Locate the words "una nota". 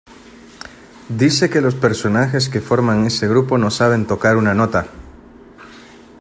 4.35-4.87